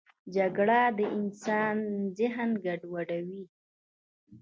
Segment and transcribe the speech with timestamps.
[0.35, 1.77] جګړه د انسان
[2.17, 3.43] ذهن ګډوډوي